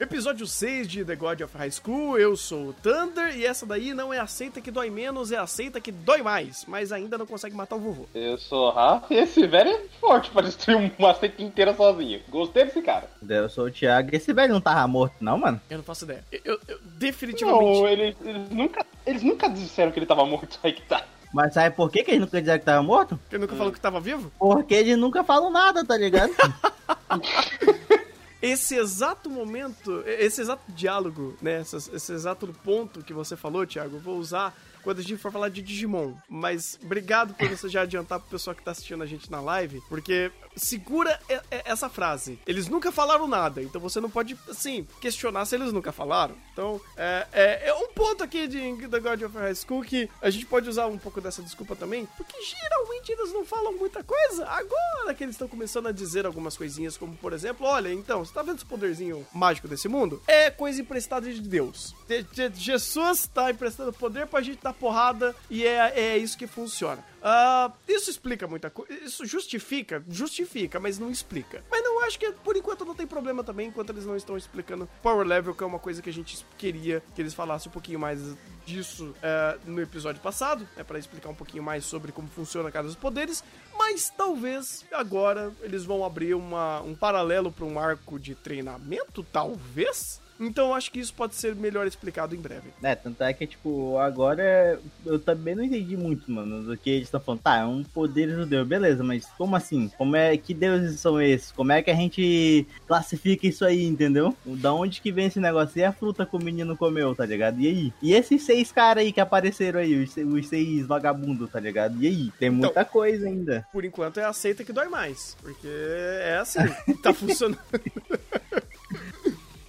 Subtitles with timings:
[0.00, 3.94] Episódio 6 de The God of High School, eu sou o Thunder e essa daí
[3.94, 7.16] não é a seita que dói menos, é a seita que dói mais, mas ainda
[7.16, 8.06] não consegue matar o vovô.
[8.12, 12.20] Eu sou o Rafa e esse velho é forte pra destruir uma seita inteira sozinho.
[12.28, 13.08] Gostei desse cara.
[13.26, 15.60] Eu sou o Thiago e esse velho não tava morto não, mano?
[15.70, 16.24] Eu não faço ideia.
[16.30, 17.62] Eu, eu- eu definitivamente...
[17.80, 21.04] Não, eles, eles nunca, eles nunca disseram que ele tava morto, aí que tá.
[21.32, 23.18] Mas sabe por que, que eles nunca disseram que tava morto?
[23.30, 24.32] Ele nunca falou que tava vivo?
[24.40, 26.32] Porque eles nunca falam nada, tá ligado?
[28.44, 31.62] Esse exato momento, esse exato diálogo, né?
[31.62, 35.48] Esse, esse exato ponto que você falou, Thiago, vou usar quando a gente for falar
[35.48, 36.12] de Digimon.
[36.28, 39.80] Mas obrigado por você já adiantar pro pessoal que tá assistindo a gente na live,
[39.88, 41.18] porque segura
[41.50, 42.38] essa frase.
[42.46, 46.34] Eles nunca falaram nada, então você não pode, assim, questionar se eles nunca falaram.
[46.52, 50.30] Então, é, é, é um ponto aqui de The God of High School que a
[50.30, 54.46] gente pode usar um pouco dessa desculpa também, porque geralmente eles não falam muita coisa.
[54.46, 58.32] Agora que eles estão começando a dizer algumas coisinhas, como por exemplo, olha, então, você
[58.32, 60.22] tá vendo esse poderzinho mágico desse mundo?
[60.26, 61.94] É coisa emprestada de Deus.
[62.08, 66.46] De- de- Jesus tá emprestando poder pra gente dar porrada e é, é isso que
[66.46, 67.04] funciona.
[67.26, 68.92] Ah, isso explica muita coisa.
[68.92, 71.64] Isso justifica, justifica, mas não explica.
[71.70, 74.86] Mas não acho que por enquanto não tem problema também, enquanto eles não estão explicando
[75.02, 77.98] Power Level, que é uma coisa que a gente queria que eles falassem um pouquinho
[77.98, 78.20] mais
[78.66, 82.84] disso eh, no episódio passado, é para explicar um pouquinho mais sobre como funciona cada
[82.84, 83.42] um dos poderes.
[83.74, 90.20] Mas talvez agora eles vão abrir uma, um paralelo para um arco de treinamento, talvez.
[90.38, 92.68] Então eu acho que isso pode ser melhor explicado em breve.
[92.82, 97.04] É, tanto é que, tipo, agora eu também não entendi muito, mano, do que eles
[97.04, 97.40] estão falando.
[97.42, 99.90] Tá, é um poder do Deus, beleza, mas como assim?
[99.96, 101.52] Como é, que deuses são esses?
[101.52, 104.36] Como é que a gente classifica isso aí, entendeu?
[104.44, 105.78] Da onde que vem esse negócio?
[105.78, 107.60] E a fruta que o menino comeu, tá ligado?
[107.60, 107.92] E aí?
[108.02, 112.02] E esses seis caras aí que apareceram aí, os, se- os seis vagabundos, tá ligado?
[112.02, 112.32] E aí?
[112.38, 113.66] Tem muita coisa ainda.
[113.72, 116.58] Por enquanto é a seita que dói mais, porque é assim,
[117.02, 117.58] tá funcionando.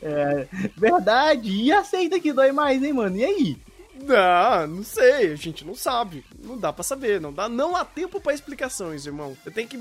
[0.07, 3.17] É, verdade, e aceita que dói mais, hein, mano?
[3.17, 3.57] E aí?
[4.03, 6.23] Não, não sei, a gente não sabe.
[6.38, 9.35] Não dá pra saber, não dá, não há tempo pra explicações, irmão.
[9.44, 9.79] Eu tenho que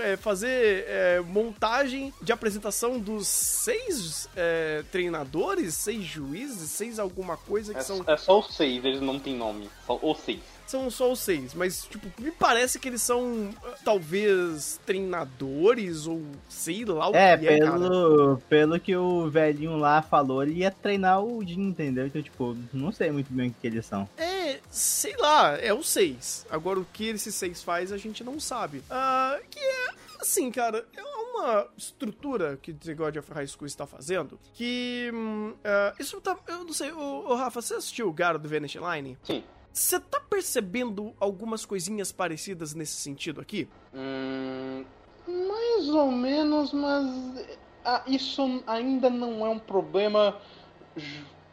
[0.00, 7.74] é, fazer é, montagem de apresentação dos seis é, treinadores, seis juízes, seis alguma coisa
[7.74, 9.68] que É, são é só os seis, eles não têm nome.
[9.86, 10.40] Só os seis.
[10.66, 13.50] São só os seis, mas tipo, me parece que eles são
[13.84, 17.72] talvez treinadores ou sei lá o É, que é, cara.
[17.72, 22.06] pelo, pelo que o velhinho lá falou, ele ia treinar o Jin, entendeu?
[22.06, 24.08] Então, tipo, não sei muito bem o que, eles são.
[24.16, 26.46] É, sei lá, é o 6.
[26.50, 28.82] Agora, o que esse 6 faz, a gente não sabe.
[28.90, 29.86] Ah, que é,
[30.20, 35.10] assim, cara, é uma estrutura que The God of High School está fazendo que.
[35.14, 36.36] hum, ah, isso tá.
[36.48, 39.16] Eu não sei, ô, ô, Rafa, você assistiu o Garo do Vanish Line?
[39.22, 39.42] Sim.
[39.76, 43.68] Você tá percebendo algumas coisinhas parecidas nesse sentido aqui?
[43.94, 44.86] Hum,
[45.28, 47.46] mais ou menos, mas
[47.84, 50.34] ah, isso ainda não é um problema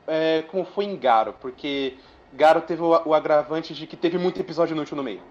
[0.07, 1.97] é, como foi em Garo, porque
[2.31, 5.21] Garo teve o, o agravante de que teve muito episódio inútil no meio.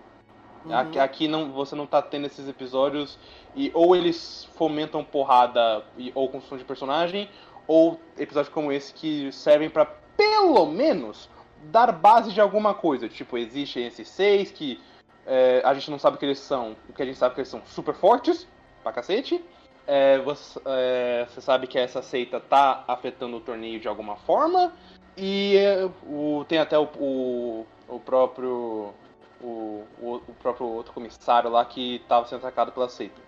[0.71, 3.19] Aqui, aqui não, você não tá tendo esses episódios
[3.57, 7.31] e ou eles fomentam porrada e, ou construção de personagem,
[7.67, 11.31] ou episódios como esse que servem pra pelo menos
[11.65, 13.09] dar base de alguma coisa.
[13.09, 14.81] Tipo, existem esses seis que
[15.27, 17.49] é, a gente não sabe que eles são, o que a gente sabe que eles
[17.49, 18.47] são super fortes,
[18.83, 19.43] pra cacete.
[19.87, 24.73] É, você, é, você sabe que essa seita tá afetando o torneio de alguma forma.
[25.17, 28.93] E é, o, tem até o, o, o próprio.
[29.41, 33.21] O, o próprio outro comissário lá que estava sendo atacado pela seita.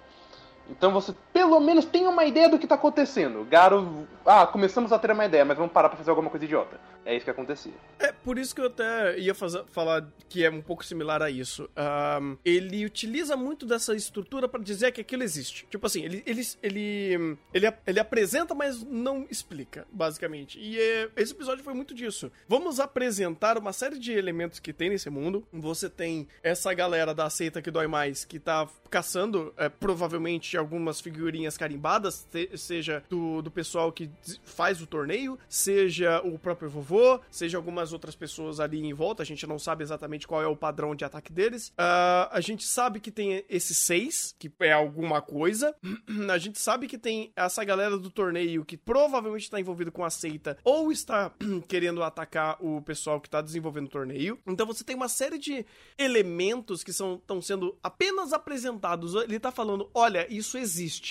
[0.71, 3.45] Então você pelo menos tem uma ideia do que tá acontecendo.
[3.45, 4.07] Garo.
[4.25, 6.81] Ah, começamos a ter uma ideia, mas vamos parar pra fazer alguma coisa idiota.
[7.05, 7.75] É isso que acontecia.
[7.99, 11.29] É, por isso que eu até ia fazer- falar que é um pouco similar a
[11.31, 11.69] isso.
[11.77, 15.67] Ahn, ele utiliza muito dessa estrutura pra dizer que aquilo existe.
[15.69, 20.59] Tipo assim, ele, ele, ele, ele, ele apresenta, mas não explica, basicamente.
[20.59, 22.33] E é, esse episódio foi muito disso.
[22.49, 25.47] Vamos apresentar uma série de elementos que tem nesse mundo.
[25.53, 31.03] Você tem essa galera da seita que dói mais, que tá caçando, é, provavelmente, algumas
[31.25, 34.11] figurinhas carimbadas, seja do, do pessoal que
[34.45, 39.23] faz o torneio, seja o próprio vovô, seja algumas outras pessoas ali em volta.
[39.23, 41.73] A gente não sabe exatamente qual é o padrão de ataque deles.
[41.79, 45.75] Ah, a gente sabe que tem esses seis, que é alguma coisa.
[46.35, 50.11] A gente sabe que tem essa galera do torneio que provavelmente está envolvido com a
[50.11, 51.33] seita ou está
[51.69, 54.39] querendo atacar o pessoal que está desenvolvendo o torneio.
[54.47, 55.65] Então você tem uma série de
[55.97, 59.15] elementos que estão sendo apenas apresentados.
[59.15, 60.59] Ele tá falando: olha, isso isso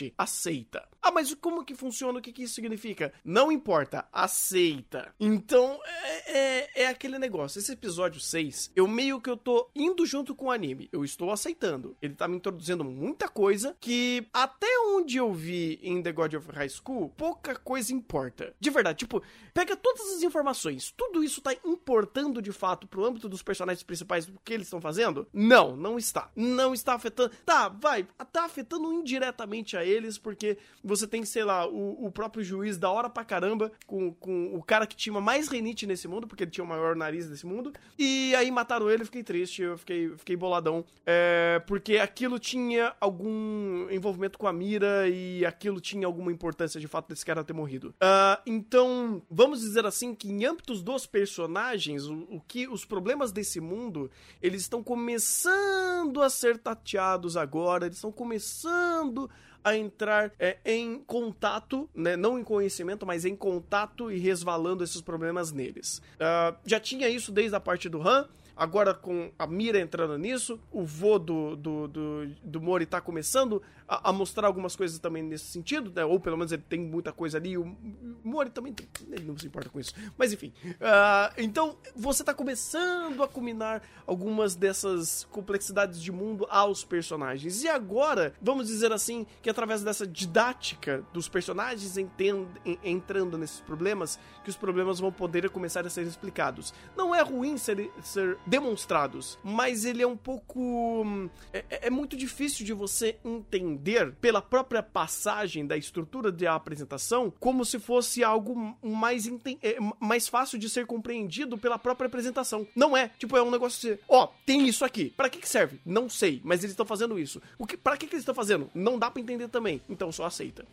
[0.03, 0.15] existe.
[0.17, 0.87] Aceita.
[1.01, 2.19] Ah, mas como que funciona?
[2.19, 3.11] O que, que isso significa?
[3.25, 5.13] Não importa, aceita.
[5.19, 7.59] Então, é, é, é, aquele negócio.
[7.59, 10.87] Esse episódio 6, eu meio que eu tô indo junto com o anime.
[10.93, 11.97] Eu estou aceitando.
[12.01, 16.51] Ele tá me introduzindo muita coisa que, até onde eu vi em The God of
[16.51, 18.55] High School, pouca coisa importa.
[18.57, 19.21] De verdade, tipo,
[19.53, 20.93] pega todas as informações.
[20.95, 24.79] Tudo isso tá importando de fato pro âmbito dos personagens principais do que eles estão
[24.79, 25.27] fazendo?
[25.33, 26.31] Não, não está.
[26.33, 27.33] Não está afetando.
[27.45, 32.43] Tá, vai, tá afetando indiretamente a eles, porque você tem, sei lá, o, o próprio
[32.43, 36.27] juiz da hora pra caramba, com, com o cara que tinha mais renite nesse mundo,
[36.27, 37.71] porque ele tinha o maior nariz desse mundo.
[37.97, 40.83] E aí mataram ele, eu fiquei triste, eu fiquei, fiquei boladão.
[41.05, 46.87] É, porque aquilo tinha algum envolvimento com a mira e aquilo tinha alguma importância de
[46.87, 47.89] fato desse cara ter morrido.
[47.89, 53.31] Uh, então, vamos dizer assim que em âmbitos dos personagens, o, o que os problemas
[53.31, 54.09] desse mundo,
[54.41, 59.29] eles estão começando a ser tateados agora, eles estão começando
[59.63, 65.01] a entrar é, em contato, né, não em conhecimento, mas em contato e resvalando esses
[65.01, 66.01] problemas neles.
[66.15, 70.59] Uh, já tinha isso desde a parte do Han, agora com a Mira entrando nisso,
[70.71, 75.23] o vô do, do, do, do Mori tá começando a, a, mostrar algumas coisas também
[75.23, 76.05] nesse sentido, né?
[76.05, 77.57] Ou pelo menos ele tem muita coisa ali.
[77.57, 77.75] O
[78.23, 78.73] Mori também
[79.11, 79.93] ele não se importa com isso.
[80.17, 80.53] Mas enfim.
[80.65, 87.63] Uh, então você tá começando a combinar algumas dessas complexidades de mundo aos personagens.
[87.63, 92.47] E agora, vamos dizer assim, que através dessa didática dos personagens entend,
[92.83, 96.73] entrando nesses problemas, que os problemas vão poder começar a ser explicados.
[96.95, 100.59] Não é ruim ser, ser demonstrados, mas ele é um pouco.
[100.59, 107.33] Hum, é, é muito difícil de você entender pela própria passagem da estrutura da apresentação
[107.39, 109.27] como se fosse algo mais,
[109.61, 112.67] é, mais fácil de ser compreendido pela própria apresentação.
[112.75, 113.09] Não é.
[113.17, 115.09] Tipo, é um negócio assim, ó, tem isso aqui.
[115.15, 115.79] Para que que serve?
[115.85, 117.41] Não sei, mas eles estão fazendo isso.
[117.57, 118.69] O que, para que que eles estão fazendo?
[118.73, 119.81] Não dá para entender também.
[119.89, 120.65] Então só aceita.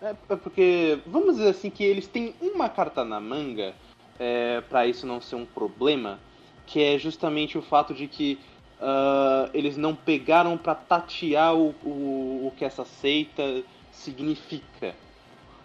[0.00, 3.74] É, é, porque, vamos dizer assim, que eles têm uma carta na manga
[4.18, 6.18] é, para isso não ser um problema,
[6.66, 8.38] que é justamente o fato de que
[8.80, 14.94] uh, eles não pegaram para tatear o, o, o, que essa seita significa.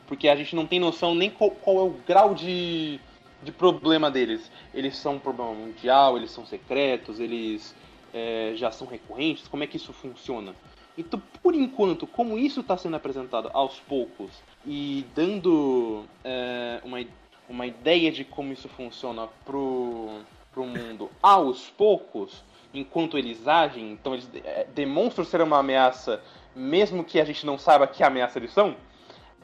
[0.07, 2.99] Porque a gente não tem noção nem qual, qual é o grau de,
[3.43, 4.51] de problema deles.
[4.73, 7.75] Eles são um problema mundial, eles são secretos, eles
[8.13, 10.53] é, já são recorrentes, como é que isso funciona?
[10.97, 14.31] Então, por enquanto, como isso está sendo apresentado aos poucos
[14.65, 17.03] e dando é, uma,
[17.47, 20.19] uma ideia de como isso funciona pro,
[20.51, 22.43] pro mundo aos poucos,
[22.73, 26.21] enquanto eles agem, então eles é, demonstram ser uma ameaça,
[26.55, 28.75] mesmo que a gente não saiba que ameaça eles são,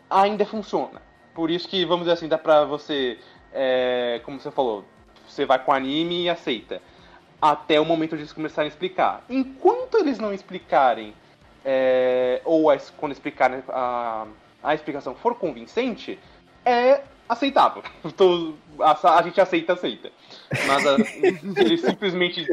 [0.09, 1.01] ainda funciona.
[1.33, 3.19] Por isso que, vamos dizer assim, dá pra você,
[3.53, 4.83] é, como você falou,
[5.27, 6.81] você vai com anime e aceita.
[7.39, 9.23] Até o momento de eles começarem a explicar.
[9.29, 11.13] Enquanto eles não explicarem,
[11.63, 14.25] é, ou a, quando explicarem a,
[14.63, 16.17] a explicação for convincente,
[16.65, 17.83] é aceitável.
[18.03, 20.11] Então, a, a gente aceita, aceita.
[20.65, 22.45] Mas a, se eles simplesmente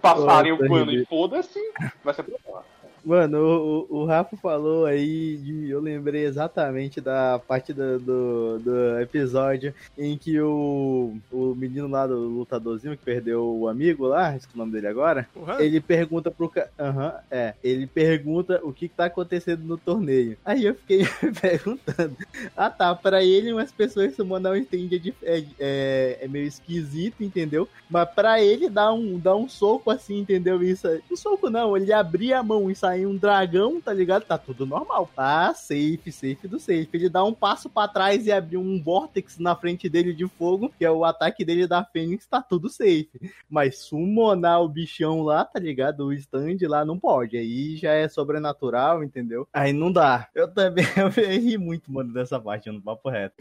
[0.00, 1.58] passarem Nossa, o pano e foda-se,
[2.02, 2.64] vai ser problema.
[3.04, 9.74] Mano, o, o, Rafa falou aí, eu lembrei exatamente da parte do, do, do, episódio
[9.98, 14.58] em que o, o menino lá do lutadorzinho que perdeu o amigo lá, esqueci o
[14.58, 15.58] nome dele agora, uhum.
[15.58, 16.70] ele pergunta pro cara.
[16.78, 20.36] Uhum, é, ele pergunta o que, que tá acontecendo no torneio.
[20.44, 21.04] Aí eu fiquei
[21.40, 22.16] perguntando.
[22.56, 27.68] Ah tá, pra ele umas pessoas summonar um stand é, é, é, meio esquisito, entendeu?
[27.90, 30.62] Mas pra ele dar um, dar um soco assim, entendeu?
[30.62, 30.86] Isso.
[31.10, 34.24] Um soco não, ele abria a mão e sair sair um dragão, tá ligado?
[34.24, 35.08] Tá tudo normal.
[35.14, 36.88] Tá safe, safe do safe.
[36.92, 40.72] Ele dá um passo para trás e abrir um vortex na frente dele de fogo,
[40.78, 43.10] que é o ataque dele da Fênix, tá tudo safe.
[43.48, 46.06] Mas summonar o bichão lá, tá ligado?
[46.06, 47.36] O stand lá não pode.
[47.36, 49.48] Aí já é sobrenatural, entendeu?
[49.52, 50.28] Aí não dá.
[50.34, 53.36] Eu também eu ri muito, mano, dessa parte no papo reto.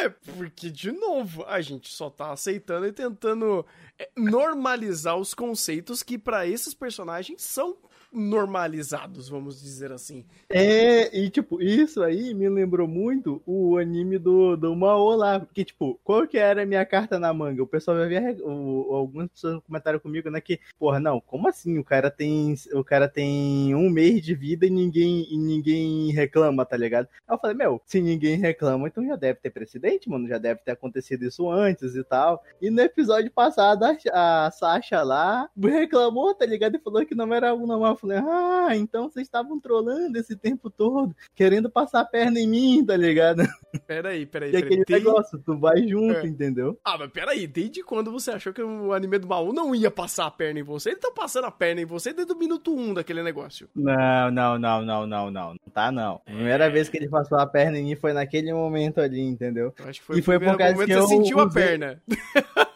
[0.00, 3.64] É, porque, de novo, a gente só tá aceitando e tentando
[3.98, 7.76] é, normalizar os conceitos que para esses personagens são
[8.12, 10.24] normalizados, vamos dizer assim.
[10.48, 15.64] É, e tipo, isso aí me lembrou muito o anime do, do Mao lá, porque
[15.64, 17.62] tipo, qual que era a minha carta na manga?
[17.62, 21.78] O pessoal vai ver, algumas pessoas comentaram comigo, né, que, porra, não, como assim?
[21.78, 26.64] O cara tem, o cara tem um mês de vida e ninguém, e ninguém reclama,
[26.64, 27.08] tá ligado?
[27.26, 30.60] Aí eu falei, meu, se ninguém reclama, então já deve ter precedente, mano, já deve
[30.60, 32.42] ter acontecido isso antes e tal.
[32.60, 36.76] E no episódio passado, a, a Sasha lá reclamou, tá ligado?
[36.76, 41.14] E falou que não era normal falei, ah, então vocês estavam trolando esse tempo todo,
[41.34, 43.42] querendo passar a perna em mim, tá ligado?
[43.86, 44.56] Peraí, peraí, E peraí.
[44.56, 46.26] aquele Tem- negócio, tu vai junto, É.
[46.26, 46.78] entendeu?
[46.84, 50.26] Ah, mas peraí, desde quando você achou que o anime do Maú não ia passar
[50.26, 50.90] a perna em você?
[50.90, 53.68] Ele tá passando a perna em você desde o minuto 1 daquele negócio.
[53.74, 55.48] Não, não, não, não, não, não.
[55.50, 56.14] Não tá, não.
[56.26, 59.72] A primeira vez que ele passou a perna em mim foi naquele momento ali, entendeu?
[59.78, 61.62] Eu acho que foi E foi por causa momento que você eu sentiu a usei-
[61.62, 62.02] perna.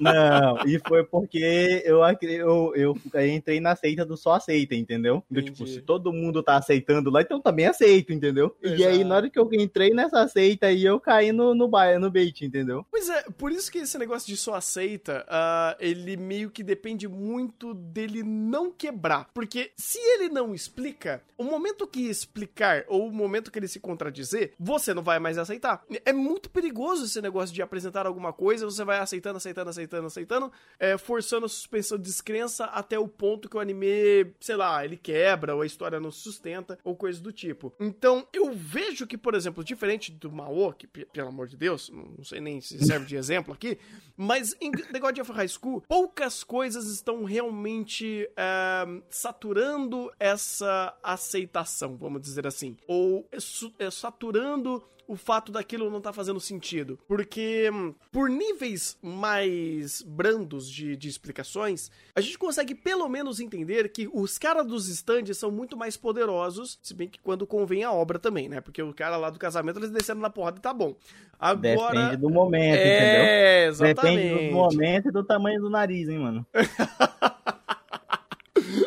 [0.00, 5.12] Não, e foi porque eu, eu, eu, eu entrei na seita do só aceita, entendeu?
[5.31, 5.75] Eu, tipo, Entendi.
[5.75, 8.57] se todo mundo tá aceitando lá, então também aceito, entendeu?
[8.62, 9.09] E aí, Exato.
[9.09, 12.87] na hora que eu entrei nessa seita aí, eu caí no, no, no bait, entendeu?
[12.90, 17.09] Pois é, por isso que esse negócio de só aceita, ah, ele meio que depende
[17.09, 19.28] muito dele não quebrar.
[19.35, 23.81] Porque se ele não explica, o momento que explicar ou o momento que ele se
[23.81, 25.83] contradizer, você não vai mais aceitar.
[26.04, 30.52] É muito perigoso esse negócio de apresentar alguma coisa, você vai aceitando, aceitando, aceitando, aceitando,
[30.78, 34.97] é, forçando a suspensão de descrença até o ponto que o anime, sei lá, ele
[35.02, 37.73] quebra, ou a história não se sustenta, ou coisa do tipo.
[37.80, 41.90] Então, eu vejo que, por exemplo, diferente do Mao, que, pe- pelo amor de Deus,
[41.90, 43.78] não sei nem se serve de exemplo aqui,
[44.16, 51.97] mas em The God of High School, poucas coisas estão realmente é, saturando essa aceitação,
[51.97, 52.76] vamos dizer assim.
[52.87, 53.38] Ou é
[53.78, 56.99] é saturando o fato daquilo não tá fazendo sentido.
[57.06, 63.90] Porque, hum, por níveis mais brandos de, de explicações, a gente consegue pelo menos entender
[63.90, 67.92] que os caras dos stands são muito mais poderosos, se bem que quando convém a
[67.92, 68.61] obra também, né?
[68.61, 70.94] Porque o cara lá do casamento, eles descendo na porrada e tá bom.
[71.38, 72.00] Agora.
[72.00, 72.92] Depende do momento, entendeu?
[72.92, 74.16] é, exatamente.
[74.16, 76.47] Depende do momento e do tamanho do nariz, hein, mano.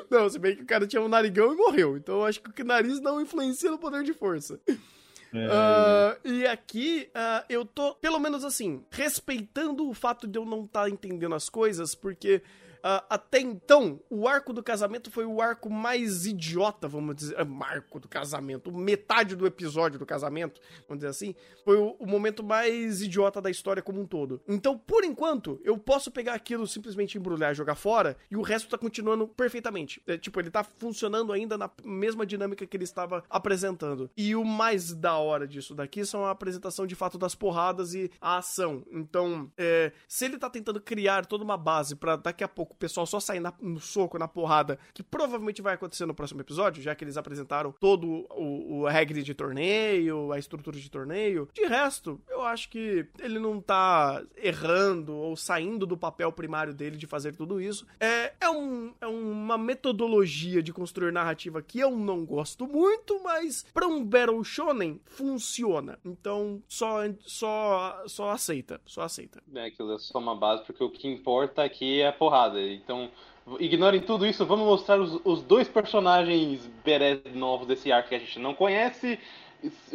[0.10, 1.98] Não, se bem que o cara tinha um narigão e morreu.
[1.98, 4.60] Então eu acho que o nariz não influencia no poder de força.
[5.52, 10.66] Ah, e aqui ah, eu tô, pelo menos assim, respeitando o fato de eu não
[10.66, 12.42] estar entendendo as coisas, porque
[12.88, 17.36] ah, até então o arco do casamento foi o arco mais idiota, vamos dizer.
[17.40, 22.06] ah, arco do casamento, metade do episódio do casamento, vamos dizer assim, foi o, o
[22.06, 24.40] momento mais idiota da história como um todo.
[24.48, 28.70] Então, por enquanto, eu posso pegar aquilo, simplesmente embrulhar e jogar fora, e o resto
[28.70, 30.00] tá continuando perfeitamente.
[30.06, 34.12] É, tipo, ele tá funcionando ainda na mesma dinâmica que ele estava apresentando.
[34.16, 38.12] E o mais da hora disso daqui são a apresentação de fato das porradas e
[38.22, 38.84] a ação.
[38.92, 42.80] Então, é, se ele tá tentando criar toda uma base pra daqui a pouco o
[42.80, 46.84] pessoal só sair na- no soco, na porrada, que provavelmente vai acontecer no próximo episódio,
[46.84, 51.48] já que eles apresentaram todo o, o regra de torneio, a estrutura de torneio.
[51.54, 56.98] De resto, eu acho que ele não tá errando ou saindo do papel primário dele
[56.98, 57.86] de fazer tudo isso.
[58.00, 63.66] É, é, um, é uma metodologia de construir narrativa que eu não gosto muito, mas
[63.74, 65.98] pra um Battle Shonen funciona.
[66.04, 69.42] Então, só, só, só aceita, só aceita.
[69.54, 72.55] É, aquilo é só uma base, porque o que importa aqui é a porrada.
[72.62, 73.10] Então,
[73.60, 78.20] ignorem tudo isso, vamos mostrar os, os dois personagens berés novos desse arco que a
[78.20, 79.20] gente não conhece,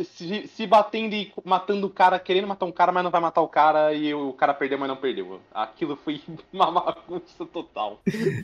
[0.03, 3.41] se, se- batendo e matando o cara, querendo matar um cara, mas não vai matar
[3.41, 5.41] o cara, e o cara perdeu, mas não perdeu.
[5.55, 6.21] Aquilo foi
[6.53, 8.01] uma bagunça total.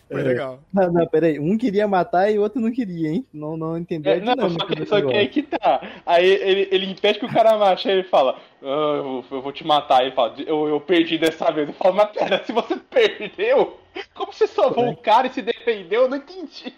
[0.09, 0.25] Foi É.
[0.25, 0.61] legal.
[0.73, 1.39] Não, não, peraí.
[1.41, 3.27] Um queria matar e o outro não queria, hein?
[3.33, 5.81] Não, não entendeu a É, não, só que, só que aí que tá.
[6.05, 8.67] Aí ele, ele impede que o cara mache, aí ele fala, "Ah,
[8.99, 10.01] eu, vou- eu vou te matar.
[10.01, 11.67] Aí ele fala, eu, eu perdi dessa vez.
[11.69, 13.77] Eu falo, mas pera, se você perdeu,
[14.15, 14.91] como você salvou É.
[14.91, 16.03] o cara e se defendeu?
[16.03, 16.73] Eu não entendi.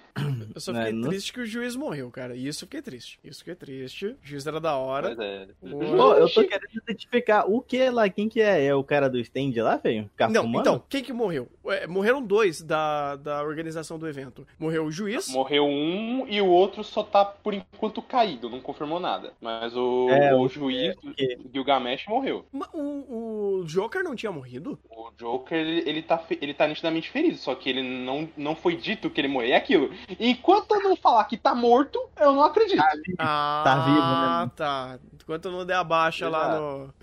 [0.53, 2.35] Eu só fiquei não- triste que o juiz morreu, cara.
[2.35, 3.21] Isso fiquei triste.
[3.23, 4.07] Isso fiquei triste.
[4.07, 5.17] O juiz era da hora.
[5.23, 5.47] É.
[5.61, 8.65] Pô, eu tô querendo identificar o que lá, quem que é?
[8.65, 10.09] É o cara do stand lá, velho?
[10.09, 10.61] Ficar Não, fumando?
[10.61, 11.49] então, quem que morreu?
[11.67, 14.45] É, morreram dois da, da organização do evento.
[14.59, 15.29] Morreu o juiz.
[15.31, 19.33] Morreu um e o outro só tá por enquanto caído, não confirmou nada.
[19.41, 21.39] Mas o, É, o o- juiz, o quê?
[21.55, 22.45] Gilgamesh, morreu.
[22.75, 24.77] O, o Joker não tinha morrido?
[24.91, 28.77] O Joker, ele, ele tá, ele tá nitidamente ferido, só que ele não, não foi
[28.77, 29.51] dito que ele morreu.
[29.53, 29.91] É aquilo.
[30.21, 32.83] Enquanto eu não falar que tá morto, eu não acredito.
[33.19, 34.01] Ah, Tá vivo,
[34.47, 34.51] né?
[34.57, 34.99] tá.
[35.23, 36.95] Enquanto eu não der a baixa lá no.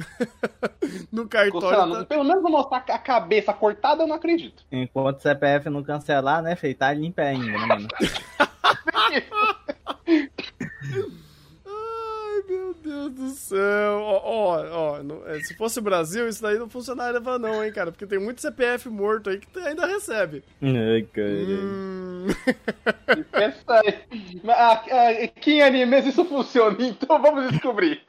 [1.12, 1.86] no cartório.
[1.94, 4.64] Lá, tá- Pelo menos não mostrar a cabeça cortada, eu não acredito.
[4.72, 6.76] Enquanto o CPF não cancelar, né, feio?
[6.76, 7.88] Tá limpo ainda, né, mano?
[11.66, 12.74] Ai, meu
[13.10, 14.00] Deus do céu.
[14.02, 17.72] Ó, ó, ó, não- é, se fosse o Brasil, isso daí não funcionaria, não, hein,
[17.72, 17.92] cara?
[17.92, 20.44] Porque tem muito CPF morto aí que ainda recebe.
[20.62, 21.28] Ai, cara.
[21.30, 22.28] Hum.
[23.32, 24.00] Pensa aí.
[24.44, 28.02] Mas, ah, ah, que em animes isso funciona, então vamos descobrir.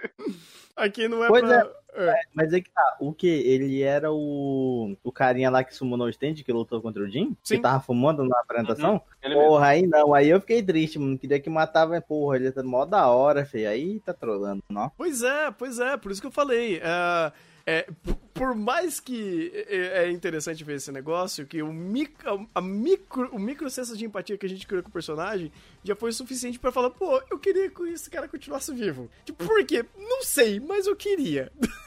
[0.77, 1.61] Aqui não é Pois pra.
[1.61, 1.86] É.
[2.35, 3.27] Mas é que tá, o que?
[3.27, 7.37] Ele era o, o carinha lá que summonou o stand, que lutou contra o Jin?
[7.43, 7.57] Sim.
[7.57, 9.01] Que tava fumando na apresentação?
[9.23, 9.41] Mesmo.
[9.41, 11.19] Porra, aí não, aí eu fiquei triste, mano.
[11.19, 13.69] Queria que matava, porra, ele tá mó da hora, feio.
[13.69, 14.91] Aí tá trolando, não.
[14.97, 16.81] Pois é, pois é, por isso que eu falei.
[16.83, 17.33] É,
[17.69, 17.89] é,
[18.33, 23.39] por mais que é é interessante ver esse negócio, que o micro, a micro, o
[23.41, 25.51] micro senso de empatia que a gente criou com o personagem
[25.83, 29.11] já foi suficiente pra falar, pô, eu queria que esse cara continuasse vivo.
[29.25, 29.85] Tipo, por quê?
[29.97, 31.51] Não sei, mas eu queria.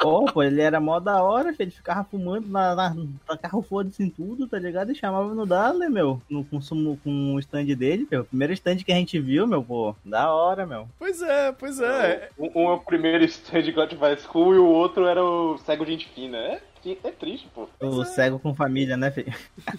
[0.00, 1.64] Pô, pô, ele era mó da hora, filho.
[1.64, 4.90] Ele ficava fumando na, na, tacava foda-se em tudo, tá ligado?
[4.90, 8.22] E chamava no Dale, meu, no consumo com o stand dele, meu.
[8.22, 10.88] O primeiro stand que a gente viu, meu, pô, da hora, meu.
[10.98, 12.30] Pois é, pois é.
[12.38, 15.58] Um, um é o primeiro stand de God of School e o outro era o
[15.58, 16.38] Cego Gente Fina.
[16.38, 17.68] É, é triste, pô.
[17.80, 19.32] O cego com família, né, filho?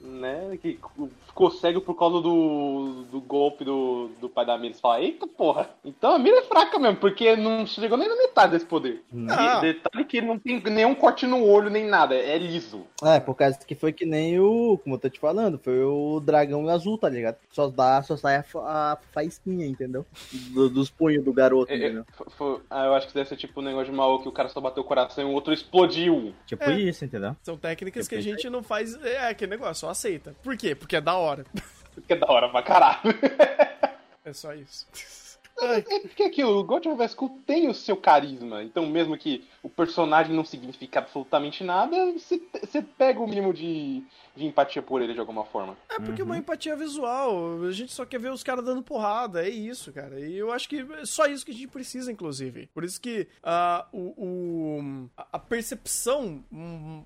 [0.00, 0.58] Né?
[0.62, 0.78] Que
[1.26, 4.72] ficou cego por causa do, do golpe do, do pai da Mira.
[4.74, 5.68] Você fala, eita porra.
[5.84, 9.02] Então a Mira é fraca mesmo, porque não chegou nem na metade desse poder.
[9.12, 9.34] Não.
[9.58, 12.86] E detalhe que ele não tem nenhum corte no olho nem nada, é liso.
[13.02, 16.20] É, por causa que foi que nem o, como eu tô te falando, foi o
[16.20, 17.36] dragão azul, tá ligado?
[17.50, 20.06] Só dá, só sai a, a faísquinha, entendeu?
[20.52, 22.04] Do- dos punhos do garoto, É, é, entendeu?
[22.16, 24.32] fo- fo- ah, eu acho que deve ser tipo um negócio de mal que o
[24.32, 26.32] cara só bateu o coração e o outro explodiu.
[26.48, 26.80] Tipo É.
[26.80, 27.36] isso, entendeu?
[27.42, 28.94] São técnicas que a gente não faz.
[29.04, 30.34] É aquele negócio, só aceita.
[30.42, 30.74] Por quê?
[30.74, 31.44] Porque é da hora.
[32.06, 33.00] Que é da hora pra caralho.
[34.24, 34.86] É só isso.
[35.60, 38.62] Ai, É porque aqui, o God of School tem o seu carisma.
[38.62, 44.02] Então, mesmo que o personagem não signifique absolutamente nada, você pega o mínimo de,
[44.36, 45.76] de empatia por ele de alguma forma.
[45.90, 47.62] É porque uma empatia visual.
[47.64, 49.44] A gente só quer ver os caras dando porrada.
[49.44, 50.20] É isso, cara.
[50.20, 52.68] E eu acho que é só isso que a gente precisa, inclusive.
[52.72, 56.42] Por isso que ah, o, o- a- a percepção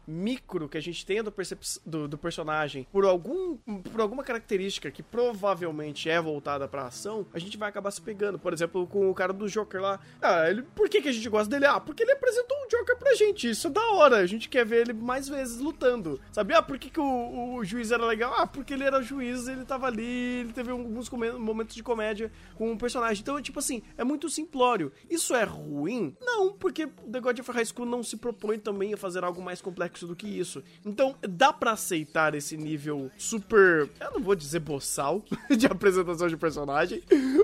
[0.06, 4.90] micro que a gente tem do, percep- do, do personagem por, algum, por alguma característica
[4.90, 8.38] que provavelmente é voltada pra ação, a gente vai acabar se pegando.
[8.38, 10.00] Por exemplo, com o cara do Joker lá.
[10.20, 11.66] Ah, ele, por que, que a gente gosta dele?
[11.66, 13.50] Ah, porque ele apresentou um Joker pra gente.
[13.50, 14.16] Isso é da hora.
[14.16, 16.20] A gente quer ver ele mais vezes lutando.
[16.32, 16.54] Sabe?
[16.54, 18.34] Ah, por que, que o, o juiz era legal?
[18.36, 22.72] Ah, porque ele era juiz, ele tava ali, ele teve alguns momentos de comédia com
[22.72, 23.22] o personagem.
[23.22, 24.92] Então, tipo assim, é muito simplório.
[25.08, 26.16] Isso é ruim?
[26.20, 29.60] Não, porque The God of High School não se propõe também a fazer algo mais
[29.60, 30.62] complexo do que isso.
[30.84, 33.88] Então, dá pra aceitar esse nível super.
[34.00, 35.24] Eu não vou dizer boçal
[35.56, 37.02] de apresentação de personagem,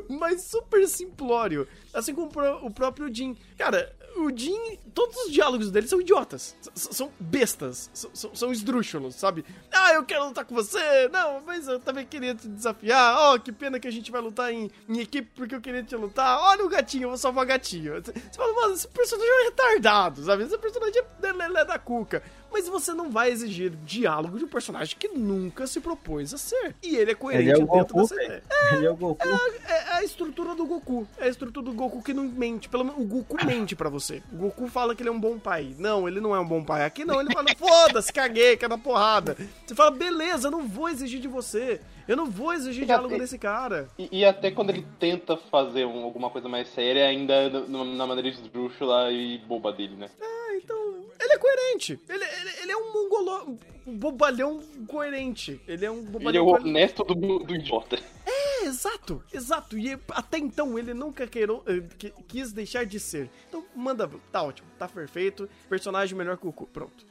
[0.09, 1.67] mas super simplório.
[1.93, 2.31] Assim como
[2.63, 3.37] o próprio Jim.
[3.57, 6.57] Cara, o Jim, todos os diálogos dele são idiotas.
[6.75, 7.91] São bestas.
[7.93, 9.45] São, são esdrúxulos, sabe?
[9.73, 11.09] Ah, eu quero lutar com você.
[11.09, 13.35] Não, mas eu também queria te desafiar.
[13.35, 15.97] Oh, que pena que a gente vai lutar em, em equipe porque eu queria te
[15.97, 16.39] lutar.
[16.41, 17.95] Olha o gatinho, eu vou salvar o gatinho.
[17.95, 20.43] Você fala, mano, esse personagem é retardado, sabe?
[20.45, 22.23] Esse personagem é lelé da cuca.
[22.51, 26.75] Mas você não vai exigir diálogo de um personagem que nunca se propôs a ser.
[26.83, 28.43] E ele é coerente Ele é o dentro Goku, dessa ideia.
[28.73, 29.29] Ele é o Goku.
[29.29, 31.07] É, é a estrutura do Goku.
[31.19, 32.69] É a estrutura do Goku que não mente.
[32.69, 34.23] Pelo menos o Goku mente pra você.
[34.33, 35.75] O Goku fala que ele é um bom pai.
[35.79, 36.85] Não, ele não é um bom pai.
[36.85, 39.37] Aqui não, ele fala, foda-se, caguei, quer dar porrada.
[39.67, 41.81] Você fala, beleza, eu não vou exigir de você.
[42.07, 43.87] Eu não vou exigir diálogo desse cara.
[43.99, 47.85] E, e até quando ele tenta fazer um- alguma coisa mais séria, ainda é no-
[47.85, 50.09] na maneira esdrúxula e boba dele, né?
[50.19, 51.07] Ah, então.
[51.21, 52.01] Ele é coerente.
[52.09, 53.59] Ele, ele, ele é um mongolão.
[53.87, 55.61] Um bobalhão coerente.
[55.67, 56.69] Ele é um Ele é bobalhão o coerente.
[56.69, 57.99] honesto do, do idiota.
[58.27, 59.79] É, exato, exato.
[59.79, 63.31] E até então ele nunca queirou, eh, quis deixar de ser.
[63.49, 65.49] Então manda, tá ótimo, tá perfeito.
[65.69, 67.07] Personagem melhor que o Goku, pronto.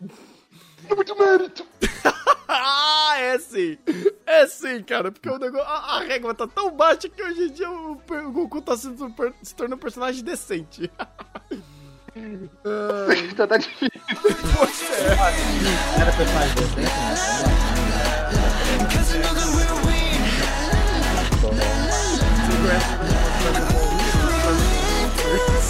[0.88, 1.66] É muito mérito.
[2.48, 3.78] ah, é sim.
[4.26, 7.52] É sim, cara, porque o negócio, a, a régua tá tão baixa que hoje em
[7.52, 8.88] dia o, o Goku tá se,
[9.42, 10.92] se tornando um personagem decente.
[13.10, 13.90] Ai, tá, tá difícil.
[14.56, 16.02] poxa, é.
[16.02, 16.88] Era decente, né?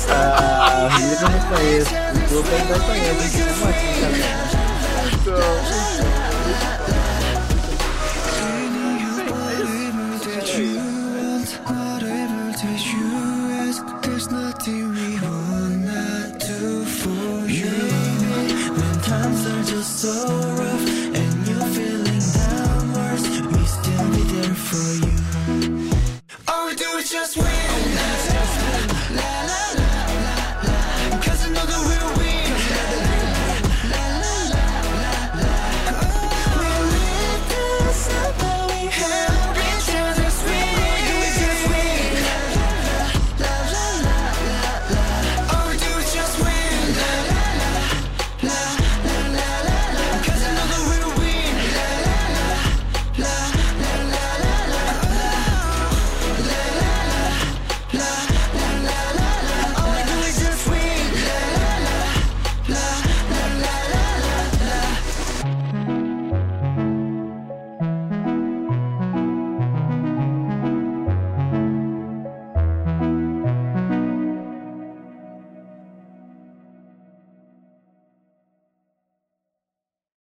[0.10, 1.94] Ah, eu não conheço.
[1.94, 3.38] O ainda conheço.
[3.44, 4.18] Como assim, cara?
[5.28, 5.67] Whatever